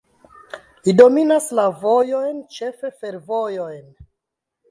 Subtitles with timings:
[0.87, 3.85] Li dominas la vojojn, ĉefe fervojojn.